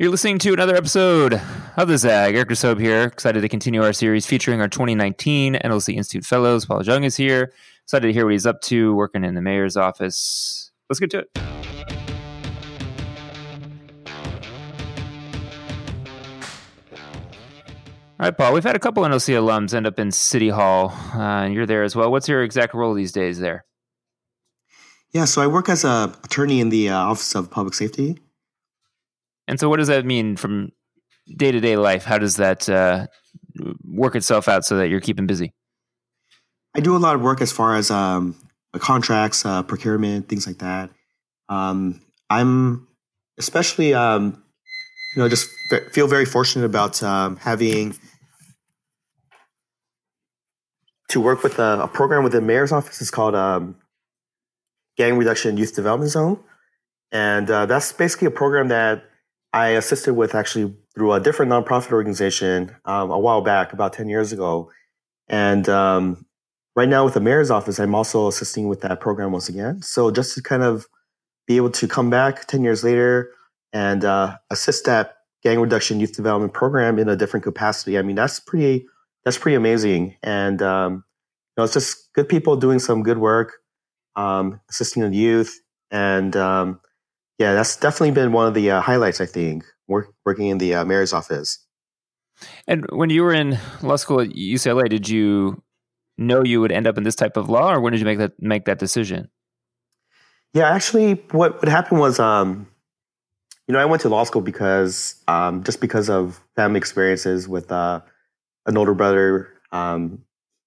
You're 0.00 0.10
listening 0.10 0.38
to 0.38 0.54
another 0.54 0.76
episode 0.76 1.42
of 1.76 1.86
The 1.86 1.98
Zag. 1.98 2.34
Eric 2.34 2.48
Sobe 2.48 2.80
here. 2.80 3.02
Excited 3.02 3.42
to 3.42 3.48
continue 3.50 3.82
our 3.82 3.92
series 3.92 4.24
featuring 4.24 4.62
our 4.62 4.66
2019 4.66 5.56
NLC 5.56 5.94
Institute 5.94 6.24
Fellows. 6.24 6.64
Paul 6.64 6.82
Jung 6.82 7.04
is 7.04 7.18
here. 7.18 7.52
Excited 7.84 8.06
to 8.06 8.12
hear 8.14 8.24
what 8.24 8.32
he's 8.32 8.46
up 8.46 8.62
to 8.62 8.94
working 8.94 9.24
in 9.24 9.34
the 9.34 9.42
mayor's 9.42 9.76
office. 9.76 10.70
Let's 10.88 11.00
get 11.00 11.10
to 11.10 11.18
it. 11.18 11.30
All 18.18 18.20
right, 18.20 18.34
Paul, 18.34 18.54
we've 18.54 18.64
had 18.64 18.76
a 18.76 18.78
couple 18.78 19.02
NLC 19.02 19.34
alums 19.34 19.74
end 19.74 19.86
up 19.86 19.98
in 19.98 20.12
City 20.12 20.48
Hall, 20.48 20.94
uh, 21.14 21.42
and 21.42 21.52
you're 21.52 21.66
there 21.66 21.82
as 21.82 21.94
well. 21.94 22.10
What's 22.10 22.26
your 22.26 22.42
exact 22.42 22.72
role 22.72 22.94
these 22.94 23.12
days 23.12 23.38
there? 23.38 23.66
Yeah, 25.12 25.26
so 25.26 25.42
I 25.42 25.46
work 25.46 25.68
as 25.68 25.84
a 25.84 26.10
attorney 26.24 26.60
in 26.60 26.70
the 26.70 26.88
uh, 26.88 26.96
Office 26.96 27.34
of 27.34 27.50
Public 27.50 27.74
Safety. 27.74 28.18
And 29.50 29.58
so, 29.58 29.68
what 29.68 29.78
does 29.78 29.88
that 29.88 30.06
mean 30.06 30.36
from 30.36 30.70
day 31.36 31.50
to 31.50 31.58
day 31.58 31.76
life? 31.76 32.04
How 32.04 32.18
does 32.18 32.36
that 32.36 32.68
uh, 32.68 33.08
work 33.82 34.14
itself 34.14 34.46
out 34.46 34.64
so 34.64 34.76
that 34.76 34.88
you're 34.88 35.00
keeping 35.00 35.26
busy? 35.26 35.52
I 36.76 36.78
do 36.78 36.96
a 36.96 36.98
lot 36.98 37.16
of 37.16 37.20
work 37.20 37.40
as 37.40 37.50
far 37.50 37.74
as 37.74 37.90
um, 37.90 38.36
contracts, 38.78 39.44
uh, 39.44 39.64
procurement, 39.64 40.28
things 40.28 40.46
like 40.46 40.58
that. 40.58 40.90
Um, 41.48 42.00
I'm 42.30 42.86
especially, 43.38 43.92
um, 43.92 44.40
you 45.16 45.22
know, 45.22 45.28
just 45.28 45.50
feel 45.90 46.06
very 46.06 46.26
fortunate 46.26 46.64
about 46.64 47.02
um, 47.02 47.34
having 47.34 47.96
to 51.08 51.20
work 51.20 51.42
with 51.42 51.58
a, 51.58 51.80
a, 51.82 51.88
program 51.88 52.22
within 52.22 52.42
the 52.42 52.46
mayor's 52.46 52.70
office. 52.70 53.00
It's 53.00 53.10
called 53.10 53.34
um, 53.34 53.74
Gang 54.96 55.18
Reduction 55.18 55.56
Youth 55.56 55.74
Development 55.74 56.08
Zone, 56.08 56.38
and 57.10 57.50
uh, 57.50 57.66
that's 57.66 57.92
basically 57.92 58.28
a 58.28 58.30
program 58.30 58.68
that 58.68 59.09
I 59.52 59.68
assisted 59.68 60.14
with 60.14 60.34
actually 60.34 60.74
through 60.94 61.12
a 61.12 61.20
different 61.20 61.50
nonprofit 61.50 61.92
organization 61.92 62.74
um, 62.84 63.10
a 63.10 63.18
while 63.18 63.40
back, 63.40 63.72
about 63.72 63.92
10 63.92 64.08
years 64.08 64.32
ago. 64.32 64.70
And 65.28 65.68
um, 65.68 66.24
right 66.76 66.88
now 66.88 67.04
with 67.04 67.14
the 67.14 67.20
mayor's 67.20 67.50
office, 67.50 67.78
I'm 67.78 67.94
also 67.94 68.28
assisting 68.28 68.68
with 68.68 68.80
that 68.82 69.00
program 69.00 69.32
once 69.32 69.48
again. 69.48 69.82
So 69.82 70.10
just 70.10 70.34
to 70.34 70.42
kind 70.42 70.62
of 70.62 70.86
be 71.46 71.56
able 71.56 71.70
to 71.70 71.88
come 71.88 72.10
back 72.10 72.46
10 72.46 72.62
years 72.62 72.84
later 72.84 73.32
and 73.72 74.04
uh, 74.04 74.36
assist 74.50 74.84
that 74.86 75.16
gang 75.42 75.58
reduction 75.58 76.00
youth 76.00 76.14
development 76.14 76.52
program 76.52 76.98
in 76.98 77.08
a 77.08 77.16
different 77.16 77.44
capacity. 77.44 77.98
I 77.98 78.02
mean, 78.02 78.16
that's 78.16 78.38
pretty, 78.38 78.86
that's 79.24 79.38
pretty 79.38 79.56
amazing. 79.56 80.16
And, 80.22 80.62
um, 80.62 80.92
you 80.94 81.54
know, 81.56 81.64
it's 81.64 81.72
just 81.72 82.12
good 82.14 82.28
people 82.28 82.56
doing 82.56 82.78
some 82.78 83.02
good 83.02 83.18
work, 83.18 83.54
um, 84.16 84.60
assisting 84.68 85.02
the 85.02 85.16
youth 85.16 85.60
and, 85.90 86.36
um, 86.36 86.80
yeah, 87.40 87.54
that's 87.54 87.74
definitely 87.74 88.10
been 88.10 88.32
one 88.32 88.46
of 88.46 88.52
the 88.52 88.70
uh, 88.70 88.80
highlights. 88.82 89.18
I 89.18 89.24
think 89.24 89.64
work, 89.88 90.12
working 90.26 90.48
in 90.48 90.58
the 90.58 90.74
uh, 90.74 90.84
mayor's 90.84 91.14
office. 91.14 91.58
And 92.68 92.84
when 92.90 93.08
you 93.08 93.22
were 93.22 93.32
in 93.32 93.58
law 93.80 93.96
school 93.96 94.20
at 94.20 94.28
UCLA, 94.28 94.90
did 94.90 95.08
you 95.08 95.62
know 96.18 96.44
you 96.44 96.60
would 96.60 96.70
end 96.70 96.86
up 96.86 96.98
in 96.98 97.02
this 97.02 97.14
type 97.14 97.38
of 97.38 97.48
law, 97.48 97.72
or 97.72 97.80
when 97.80 97.92
did 97.92 98.00
you 98.00 98.04
make 98.04 98.18
that 98.18 98.32
make 98.40 98.66
that 98.66 98.78
decision? 98.78 99.30
Yeah, 100.52 100.68
actually, 100.68 101.14
what 101.30 101.62
what 101.62 101.68
happened 101.68 101.98
was, 101.98 102.20
um, 102.20 102.68
you 103.66 103.72
know, 103.72 103.78
I 103.78 103.86
went 103.86 104.02
to 104.02 104.10
law 104.10 104.24
school 104.24 104.42
because 104.42 105.14
um, 105.26 105.64
just 105.64 105.80
because 105.80 106.10
of 106.10 106.42
family 106.56 106.76
experiences 106.76 107.48
with 107.48 107.72
uh, 107.72 108.02
an 108.66 108.76
older 108.76 108.92
brother 108.92 109.48
um, 109.72 110.22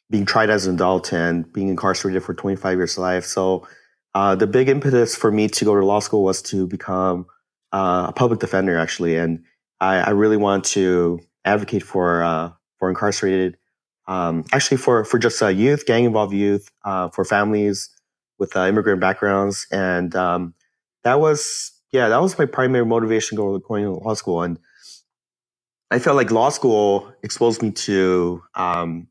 being 0.09 0.25
tried 0.25 0.49
as 0.49 0.65
an 0.65 0.73
adult 0.73 1.13
and 1.13 1.53
being 1.53 1.69
incarcerated 1.69 2.23
for 2.23 2.33
25 2.33 2.77
years 2.77 2.97
of 2.97 3.03
life. 3.03 3.25
So 3.25 3.67
uh, 4.15 4.35
the 4.35 4.47
big 4.47 4.69
impetus 4.69 5.15
for 5.15 5.31
me 5.31 5.47
to 5.47 5.65
go 5.65 5.75
to 5.75 5.85
law 5.85 5.99
school 5.99 6.23
was 6.23 6.41
to 6.43 6.67
become 6.67 7.25
uh, 7.71 8.07
a 8.09 8.13
public 8.13 8.39
defender, 8.39 8.77
actually, 8.77 9.17
and 9.17 9.43
I, 9.79 9.95
I 9.97 10.09
really 10.11 10.37
want 10.37 10.63
to 10.65 11.19
advocate 11.45 11.83
for 11.83 12.23
uh, 12.23 12.51
for 12.77 12.89
incarcerated, 12.89 13.57
um, 14.07 14.45
actually 14.53 14.77
for 14.77 15.03
for 15.03 15.17
just 15.17 15.41
uh, 15.41 15.47
youth, 15.47 15.85
gang 15.85 16.03
involved 16.03 16.33
youth, 16.33 16.69
uh, 16.85 17.09
for 17.09 17.25
families 17.25 17.89
with 18.37 18.55
uh, 18.55 18.65
immigrant 18.67 19.01
backgrounds, 19.01 19.65
and 19.71 20.15
um, 20.15 20.53
that 21.03 21.19
was 21.19 21.71
yeah, 21.91 22.09
that 22.09 22.21
was 22.21 22.37
my 22.37 22.45
primary 22.45 22.85
motivation 22.85 23.35
going 23.35 23.59
going 23.67 23.83
to 23.83 23.93
law 23.93 24.13
school, 24.13 24.43
and 24.43 24.59
I 25.89 25.97
felt 25.97 26.15
like 26.15 26.29
law 26.29 26.49
school 26.49 27.11
exposed 27.23 27.63
me 27.63 27.71
to 27.71 28.43
um, 28.53 29.07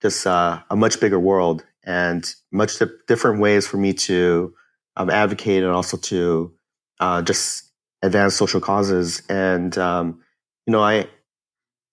just 0.00 0.24
a 0.24 0.64
much 0.70 1.00
bigger 1.00 1.18
world 1.18 1.64
and 1.84 2.34
much 2.50 2.78
di- 2.78 2.86
different 3.08 3.40
ways 3.40 3.66
for 3.66 3.76
me 3.76 3.92
to 3.92 4.54
um, 4.96 5.10
advocate 5.10 5.62
and 5.62 5.72
also 5.72 5.96
to 5.96 6.52
uh, 7.00 7.22
just 7.22 7.70
advance 8.02 8.34
social 8.34 8.60
causes. 8.60 9.22
And 9.28 9.76
um, 9.78 10.20
you 10.66 10.72
know, 10.72 10.82
I 10.82 11.08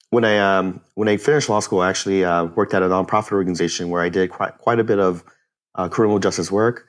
when 0.09 0.25
I 0.25 0.37
um, 0.37 0.81
when 0.95 1.07
I 1.07 1.17
finished 1.17 1.49
law 1.49 1.59
school, 1.59 1.81
I 1.81 1.89
actually 1.89 2.25
uh, 2.25 2.45
worked 2.45 2.73
at 2.73 2.83
a 2.83 2.87
nonprofit 2.87 3.31
organization 3.31 3.89
where 3.89 4.01
I 4.01 4.09
did 4.09 4.31
quite 4.31 4.57
quite 4.57 4.79
a 4.79 4.83
bit 4.83 4.99
of 4.99 5.23
uh, 5.75 5.87
criminal 5.87 6.19
justice 6.19 6.51
work, 6.51 6.87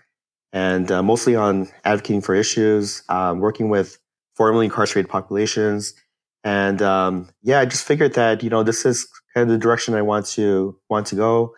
and 0.52 0.90
uh, 0.90 1.02
mostly 1.02 1.36
on 1.36 1.68
advocating 1.84 2.22
for 2.22 2.34
issues, 2.34 3.02
um, 3.08 3.40
working 3.40 3.68
with 3.68 3.98
formerly 4.34 4.66
incarcerated 4.66 5.10
populations. 5.10 5.94
And 6.42 6.80
um, 6.80 7.28
yeah, 7.42 7.60
I 7.60 7.66
just 7.66 7.86
figured 7.86 8.14
that 8.14 8.42
you 8.42 8.50
know 8.50 8.62
this 8.62 8.86
is 8.86 9.06
kind 9.34 9.48
of 9.48 9.52
the 9.52 9.58
direction 9.58 9.94
I 9.94 10.02
want 10.02 10.26
to 10.26 10.78
want 10.88 11.06
to 11.08 11.14
go. 11.14 11.54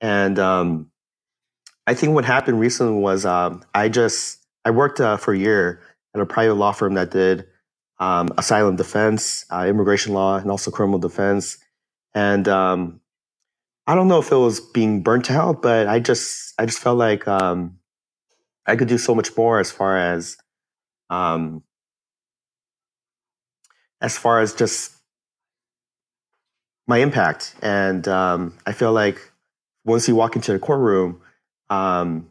And 0.00 0.38
um, 0.38 0.90
I 1.86 1.94
think 1.94 2.14
what 2.14 2.24
happened 2.24 2.60
recently 2.60 3.00
was 3.00 3.26
um, 3.26 3.62
I 3.74 3.88
just 3.88 4.44
I 4.64 4.70
worked 4.70 5.00
uh, 5.00 5.16
for 5.16 5.34
a 5.34 5.38
year 5.38 5.82
at 6.14 6.20
a 6.20 6.26
private 6.26 6.54
law 6.54 6.72
firm 6.72 6.94
that 6.94 7.10
did 7.10 7.46
um, 7.98 8.30
asylum 8.38 8.76
defense, 8.76 9.44
uh, 9.50 9.66
immigration 9.68 10.14
law, 10.14 10.36
and 10.36 10.50
also 10.50 10.70
criminal 10.70 10.98
defense. 10.98 11.58
And 12.14 12.48
um, 12.48 13.00
I 13.86 13.94
don't 13.94 14.08
know 14.08 14.18
if 14.18 14.32
it 14.32 14.36
was 14.36 14.60
being 14.60 15.02
burnt 15.02 15.30
out, 15.30 15.62
but 15.62 15.86
I 15.86 16.00
just 16.00 16.54
I 16.58 16.66
just 16.66 16.78
felt 16.78 16.98
like 16.98 17.28
um, 17.28 17.78
I 18.66 18.76
could 18.76 18.88
do 18.88 18.98
so 18.98 19.14
much 19.14 19.36
more 19.36 19.58
as 19.58 19.70
far 19.70 19.96
as 19.96 20.36
um, 21.10 21.62
as 24.00 24.16
far 24.16 24.40
as 24.40 24.54
just 24.54 24.92
my 26.86 26.98
impact. 26.98 27.54
And 27.62 28.06
um, 28.08 28.56
I 28.66 28.72
feel 28.72 28.92
like 28.92 29.29
once 29.84 30.08
you 30.08 30.14
walk 30.14 30.36
into 30.36 30.52
the 30.52 30.58
courtroom, 30.58 31.20
um, 31.68 32.28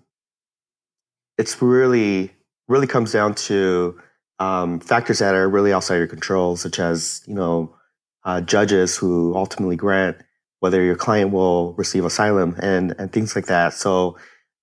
it's 1.38 1.62
really 1.62 2.32
really 2.68 2.88
comes 2.88 3.12
down 3.12 3.34
to 3.34 4.00
um, 4.40 4.80
factors 4.80 5.20
that 5.20 5.36
are 5.36 5.50
really 5.50 5.74
outside 5.74 5.98
your 5.98 6.08
control, 6.08 6.56
such 6.56 6.80
as 6.80 7.22
you 7.26 7.34
know 7.34 7.76
uh, 8.24 8.42
judges 8.42 8.98
who 8.98 9.34
ultimately 9.36 9.76
grant 9.76 10.18
whether 10.60 10.84
your 10.84 10.96
client 10.96 11.32
will 11.32 11.74
receive 11.74 12.06
asylum 12.06 12.56
and 12.62 12.96
and 13.00 13.12
things 13.12 13.36
like 13.36 13.48
that. 13.48 13.74
So 13.74 14.18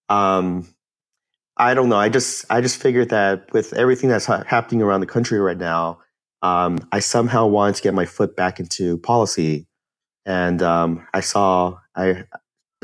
um, 0.09 0.69
I 1.57 1.75
don't 1.75 1.89
know. 1.89 1.97
I 1.97 2.09
just 2.09 2.45
I 2.51 2.61
just 2.61 2.77
figured 2.81 3.11
that 3.11 3.53
with 3.53 3.73
everything 3.73 4.11
that's 4.11 4.27
ha- 4.27 4.45
happening 4.47 4.83
around 4.83 5.01
the 5.01 5.07
country 5.07 5.41
right 5.41 5.57
now, 5.57 6.01
um, 6.43 6.79
I 6.93 7.01
somehow 7.01 7.47
wanted 7.47 7.77
to 7.77 7.83
get 7.83 7.95
my 7.95 8.07
foot 8.07 8.37
back 8.37 8.61
into 8.61 8.99
policy, 8.99 9.67
and 10.27 10.63
um, 10.63 11.07
I 11.15 11.21
saw 11.21 11.79
I 11.95 12.25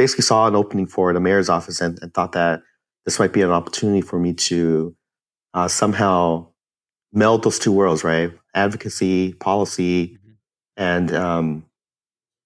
basically 0.02 0.22
saw 0.22 0.48
an 0.48 0.56
opening 0.56 0.86
for 0.86 1.12
the 1.12 1.20
mayor's 1.20 1.48
office 1.48 1.80
and, 1.80 1.96
and 2.02 2.12
thought 2.12 2.32
that 2.32 2.60
this 3.04 3.20
might 3.20 3.32
be 3.32 3.40
an 3.40 3.52
opportunity 3.52 4.00
for 4.00 4.18
me 4.18 4.34
to 4.34 4.96
uh, 5.54 5.68
somehow 5.68 6.44
meld 7.12 7.44
those 7.44 7.60
two 7.60 7.70
worlds, 7.70 8.02
right? 8.02 8.32
Advocacy, 8.52 9.34
policy, 9.34 10.08
mm-hmm. 10.08 10.32
and 10.76 11.14
um, 11.14 11.64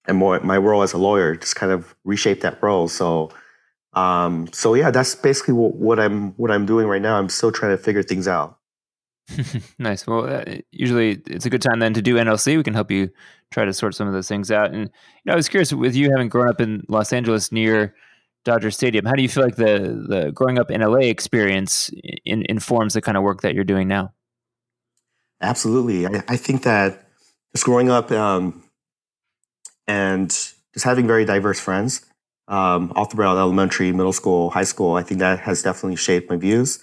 and 0.07 0.17
more 0.17 0.39
my 0.41 0.57
role 0.57 0.83
as 0.83 0.93
a 0.93 0.99
lawyer, 0.99 1.35
just 1.35 1.55
kind 1.55 1.71
of 1.71 1.95
reshape 2.03 2.41
that 2.41 2.61
role. 2.61 2.87
So, 2.87 3.31
um, 3.93 4.47
so 4.53 4.75
yeah, 4.75 4.91
that's 4.91 5.15
basically 5.15 5.55
what, 5.55 5.73
what 5.73 5.99
I'm 5.99 6.33
what 6.33 6.51
I'm 6.51 6.67
doing 6.67 6.85
right 6.85 7.01
now. 7.01 7.17
I'm 7.17 7.29
still 7.29 7.51
trying 7.51 7.75
to 7.75 7.81
figure 7.81 8.03
things 8.03 8.27
out. 8.27 8.56
nice. 9.79 10.07
Well, 10.07 10.25
uh, 10.25 10.43
usually 10.71 11.21
it's 11.27 11.45
a 11.45 11.49
good 11.49 11.61
time 11.61 11.79
then 11.79 11.93
to 11.93 12.01
do 12.01 12.15
NLC. 12.15 12.57
We 12.57 12.63
can 12.63 12.73
help 12.73 12.91
you 12.91 13.09
try 13.51 13.65
to 13.65 13.73
sort 13.73 13.95
some 13.95 14.07
of 14.07 14.13
those 14.13 14.27
things 14.27 14.51
out. 14.51 14.73
And 14.73 14.83
you 14.83 14.89
know, 15.25 15.33
I 15.33 15.35
was 15.35 15.49
curious 15.49 15.73
with 15.73 15.95
you 15.95 16.09
having 16.11 16.29
grown 16.29 16.49
up 16.49 16.61
in 16.61 16.83
Los 16.87 17.11
Angeles 17.11 17.51
near 17.51 17.93
Dodger 18.47 18.71
Stadium, 18.71 19.05
how 19.05 19.11
do 19.11 19.21
you 19.21 19.27
feel 19.27 19.43
like 19.43 19.57
the 19.57 20.05
the 20.07 20.31
growing 20.31 20.57
up 20.57 20.71
in 20.71 20.79
LA 20.79 21.09
experience 21.09 21.91
in, 22.23 22.45
informs 22.47 22.93
the 22.93 23.01
kind 23.01 23.17
of 23.17 23.23
work 23.23 23.41
that 23.41 23.53
you're 23.53 23.65
doing 23.65 23.89
now? 23.89 24.13
Absolutely. 25.41 26.07
I, 26.07 26.23
I 26.29 26.37
think 26.37 26.63
that 26.63 27.09
just 27.51 27.65
growing 27.65 27.91
up 27.91 28.09
um, 28.09 28.63
and 29.85 30.29
just 30.29 30.85
having 30.85 31.07
very 31.07 31.25
diverse 31.25 31.59
friends 31.59 32.05
um, 32.47 32.93
all 32.95 33.03
throughout 33.03 33.37
elementary, 33.37 33.91
middle 33.91 34.13
school, 34.13 34.49
high 34.49 34.63
school, 34.63 34.95
I 34.95 35.03
think 35.03 35.19
that 35.19 35.39
has 35.39 35.61
definitely 35.61 35.97
shaped 35.97 36.29
my 36.29 36.37
views. 36.37 36.79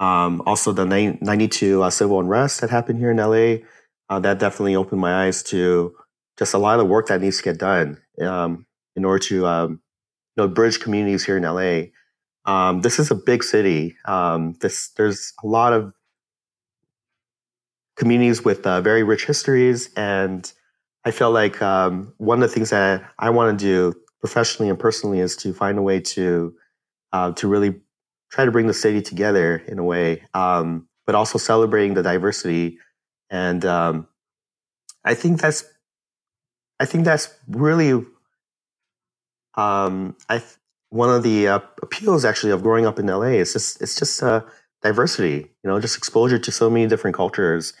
Um, 0.00 0.42
also, 0.46 0.72
the 0.72 0.86
92 0.86 1.82
uh, 1.82 1.90
civil 1.90 2.18
unrest 2.20 2.62
that 2.62 2.70
happened 2.70 2.98
here 2.98 3.10
in 3.10 3.18
LA, 3.18 3.66
uh, 4.08 4.18
that 4.20 4.38
definitely 4.38 4.74
opened 4.74 5.00
my 5.00 5.26
eyes 5.26 5.42
to 5.44 5.94
just 6.38 6.54
a 6.54 6.58
lot 6.58 6.80
of 6.80 6.86
the 6.86 6.90
work 6.90 7.08
that 7.08 7.20
needs 7.20 7.36
to 7.36 7.42
get 7.42 7.58
done 7.58 8.00
um, 8.22 8.66
in 8.96 9.04
order 9.04 9.18
to 9.18 9.46
um, 9.46 9.80
you 10.36 10.42
know, 10.42 10.48
bridge 10.48 10.80
communities 10.80 11.24
here 11.24 11.36
in 11.36 11.42
LA. 11.42 11.90
Um, 12.46 12.80
this 12.80 12.98
is 12.98 13.10
a 13.10 13.14
big 13.14 13.44
city. 13.44 13.96
Um, 14.06 14.54
this, 14.60 14.88
there's 14.96 15.34
a 15.44 15.46
lot 15.46 15.74
of 15.74 15.92
communities 17.96 18.42
with 18.42 18.66
uh, 18.66 18.80
very 18.80 19.02
rich 19.02 19.26
histories. 19.26 19.90
And 19.94 20.50
I 21.04 21.10
feel 21.10 21.30
like 21.30 21.60
um, 21.60 22.14
one 22.16 22.42
of 22.42 22.48
the 22.48 22.54
things 22.54 22.70
that 22.70 23.04
I 23.18 23.28
want 23.28 23.58
to 23.58 23.64
do 23.64 24.00
professionally 24.20 24.70
and 24.70 24.78
personally 24.78 25.20
is 25.20 25.36
to 25.36 25.52
find 25.52 25.78
a 25.78 25.82
way 25.82 26.00
to 26.00 26.54
uh, 27.12 27.32
to 27.32 27.48
really 27.48 27.80
try 28.30 28.44
to 28.44 28.50
bring 28.50 28.66
the 28.66 28.74
city 28.74 29.02
together 29.02 29.62
in 29.66 29.78
a 29.78 29.84
way, 29.84 30.22
um, 30.34 30.88
but 31.06 31.14
also 31.14 31.38
celebrating 31.38 31.94
the 31.94 32.02
diversity. 32.02 32.78
And 33.30 33.64
um, 33.64 34.08
I 35.04 35.14
think 35.14 35.40
that's 35.40 35.64
I 36.78 36.86
think 36.86 37.04
that's 37.04 37.34
really 37.48 38.04
um, 39.54 40.16
I 40.28 40.42
one 40.90 41.10
of 41.10 41.22
the 41.22 41.48
uh, 41.48 41.60
appeals 41.82 42.24
actually 42.24 42.52
of 42.52 42.62
growing 42.62 42.86
up 42.86 42.98
in 42.98 43.06
LA. 43.06 43.38
It's 43.40 43.52
just 43.52 43.80
it's 43.82 43.96
just 43.96 44.22
uh, 44.22 44.42
diversity, 44.82 45.50
you 45.62 45.70
know, 45.70 45.80
just 45.80 45.96
exposure 45.96 46.38
to 46.38 46.52
so 46.52 46.70
many 46.70 46.86
different 46.86 47.16
cultures, 47.16 47.74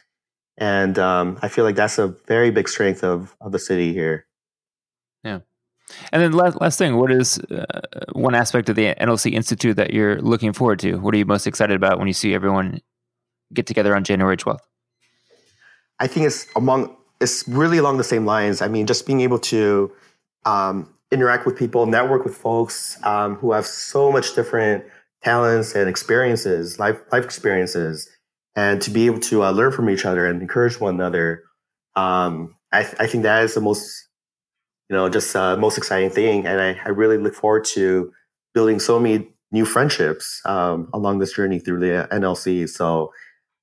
and 0.58 0.98
um, 0.98 1.38
I 1.42 1.48
feel 1.48 1.64
like 1.64 1.76
that's 1.76 1.98
a 1.98 2.08
very 2.26 2.50
big 2.50 2.68
strength 2.68 3.02
of 3.02 3.34
of 3.40 3.52
the 3.52 3.58
city 3.58 3.92
here. 3.92 4.26
And 6.12 6.22
then 6.22 6.32
last, 6.32 6.60
last 6.60 6.78
thing, 6.78 6.96
what 6.96 7.10
is 7.10 7.38
uh, 7.38 7.80
one 8.12 8.34
aspect 8.34 8.68
of 8.68 8.76
the 8.76 8.94
NLC 8.94 9.32
Institute 9.32 9.76
that 9.76 9.92
you're 9.92 10.20
looking 10.20 10.52
forward 10.52 10.78
to? 10.80 10.96
What 10.96 11.14
are 11.14 11.18
you 11.18 11.26
most 11.26 11.46
excited 11.46 11.76
about 11.76 11.98
when 11.98 12.06
you 12.06 12.12
see 12.12 12.34
everyone 12.34 12.80
get 13.52 13.66
together 13.66 13.94
on 13.96 14.04
January 14.04 14.36
12th? 14.36 14.60
I 15.98 16.06
think 16.06 16.26
it's 16.26 16.46
among 16.56 16.96
it's 17.20 17.46
really 17.46 17.78
along 17.78 17.98
the 17.98 18.04
same 18.04 18.24
lines. 18.24 18.62
I 18.62 18.68
mean, 18.68 18.86
just 18.86 19.06
being 19.06 19.20
able 19.20 19.38
to 19.40 19.92
um, 20.46 20.92
interact 21.10 21.44
with 21.44 21.56
people, 21.56 21.86
network 21.86 22.24
with 22.24 22.34
folks 22.34 22.98
um, 23.04 23.36
who 23.36 23.52
have 23.52 23.66
so 23.66 24.10
much 24.10 24.34
different 24.34 24.84
talents 25.22 25.74
and 25.74 25.88
experiences, 25.88 26.78
life 26.78 26.98
life 27.12 27.24
experiences, 27.24 28.08
and 28.56 28.80
to 28.82 28.90
be 28.90 29.06
able 29.06 29.20
to 29.20 29.44
uh, 29.44 29.50
learn 29.50 29.72
from 29.72 29.90
each 29.90 30.04
other 30.04 30.26
and 30.26 30.40
encourage 30.40 30.80
one 30.80 30.94
another. 30.94 31.42
Um, 31.96 32.56
I, 32.72 32.82
th- 32.84 32.94
I 32.98 33.06
think 33.06 33.24
that 33.24 33.42
is 33.44 33.54
the 33.54 33.60
most 33.60 34.08
you 34.90 34.96
know, 34.96 35.08
just 35.08 35.34
uh, 35.36 35.56
most 35.56 35.78
exciting 35.78 36.10
thing. 36.10 36.46
And 36.46 36.60
I, 36.60 36.80
I, 36.84 36.88
really 36.88 37.16
look 37.16 37.34
forward 37.34 37.64
to 37.76 38.12
building 38.52 38.80
so 38.80 38.98
many 38.98 39.28
new 39.52 39.64
friendships 39.64 40.42
um, 40.44 40.90
along 40.92 41.20
this 41.20 41.32
journey 41.32 41.60
through 41.60 41.78
the 41.78 42.08
NLC. 42.10 42.68
So 42.68 43.12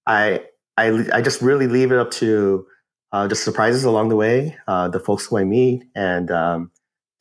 I, 0.05 0.45
I, 0.77 1.05
I 1.13 1.21
just 1.21 1.41
really 1.41 1.67
leave 1.67 1.91
it 1.91 1.97
up 1.97 2.11
to 2.11 2.65
uh, 3.11 3.27
just 3.27 3.43
surprises 3.43 3.83
along 3.83 4.07
the 4.07 4.15
way, 4.15 4.55
uh, 4.67 4.87
the 4.87 5.01
folks 5.01 5.25
who 5.25 5.37
I 5.37 5.43
meet, 5.43 5.83
and 5.95 6.31
um, 6.31 6.71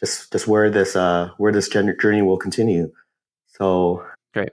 just 0.01 0.33
just 0.33 0.47
where 0.47 0.69
this 0.69 0.97
uh, 0.97 1.31
where 1.39 1.53
this 1.53 1.69
journey 1.69 2.23
will 2.23 2.39
continue. 2.39 2.91
So 3.47 4.05
great. 4.35 4.51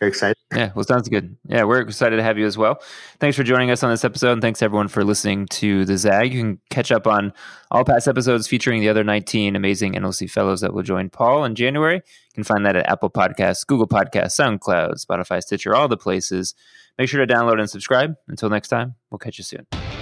Very 0.00 0.08
excited. 0.08 0.39
Yeah, 0.54 0.72
well, 0.74 0.84
sounds 0.84 1.08
good. 1.08 1.36
Yeah, 1.48 1.62
we're 1.62 1.80
excited 1.80 2.16
to 2.16 2.22
have 2.24 2.36
you 2.36 2.44
as 2.44 2.58
well. 2.58 2.82
Thanks 3.20 3.36
for 3.36 3.44
joining 3.44 3.70
us 3.70 3.84
on 3.84 3.90
this 3.90 4.04
episode, 4.04 4.32
and 4.32 4.42
thanks 4.42 4.62
everyone 4.62 4.88
for 4.88 5.04
listening 5.04 5.46
to 5.46 5.84
the 5.84 5.96
Zag. 5.96 6.34
You 6.34 6.40
can 6.40 6.60
catch 6.70 6.90
up 6.90 7.06
on 7.06 7.32
all 7.70 7.84
past 7.84 8.08
episodes 8.08 8.48
featuring 8.48 8.80
the 8.80 8.88
other 8.88 9.04
19 9.04 9.54
amazing 9.54 9.92
NLC 9.92 10.28
fellows 10.28 10.60
that 10.62 10.74
will 10.74 10.82
join 10.82 11.08
Paul 11.08 11.44
in 11.44 11.54
January. 11.54 11.96
You 11.96 12.34
can 12.34 12.42
find 12.42 12.66
that 12.66 12.74
at 12.74 12.90
Apple 12.90 13.10
Podcasts, 13.10 13.64
Google 13.64 13.86
Podcasts, 13.86 14.40
SoundCloud, 14.40 15.04
Spotify, 15.04 15.40
Stitcher, 15.40 15.74
all 15.74 15.86
the 15.86 15.96
places. 15.96 16.54
Make 16.98 17.08
sure 17.08 17.24
to 17.24 17.32
download 17.32 17.60
and 17.60 17.70
subscribe. 17.70 18.16
Until 18.26 18.50
next 18.50 18.68
time, 18.68 18.96
we'll 19.10 19.18
catch 19.20 19.38
you 19.38 19.44
soon. 19.44 19.99